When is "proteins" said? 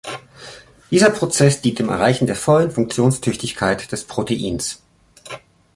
4.05-4.81